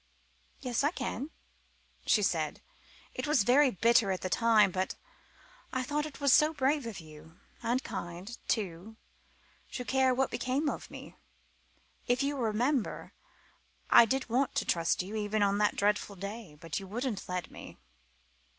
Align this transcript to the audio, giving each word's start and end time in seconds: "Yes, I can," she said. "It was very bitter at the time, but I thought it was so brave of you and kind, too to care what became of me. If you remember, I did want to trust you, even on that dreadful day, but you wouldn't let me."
"Yes, 0.61 0.83
I 0.83 0.89
can," 0.89 1.29
she 2.07 2.23
said. 2.23 2.63
"It 3.13 3.27
was 3.27 3.43
very 3.43 3.69
bitter 3.69 4.09
at 4.11 4.21
the 4.21 4.31
time, 4.31 4.71
but 4.71 4.95
I 5.71 5.83
thought 5.83 6.07
it 6.07 6.19
was 6.19 6.33
so 6.33 6.55
brave 6.55 6.87
of 6.87 6.99
you 6.99 7.37
and 7.61 7.83
kind, 7.83 8.35
too 8.47 8.97
to 9.73 9.85
care 9.85 10.11
what 10.11 10.31
became 10.31 10.69
of 10.71 10.89
me. 10.89 11.17
If 12.07 12.23
you 12.23 12.35
remember, 12.37 13.13
I 13.91 14.05
did 14.05 14.27
want 14.27 14.55
to 14.55 14.65
trust 14.65 15.03
you, 15.03 15.15
even 15.15 15.43
on 15.43 15.59
that 15.59 15.75
dreadful 15.75 16.15
day, 16.15 16.57
but 16.59 16.79
you 16.79 16.87
wouldn't 16.87 17.29
let 17.29 17.51
me." 17.51 17.77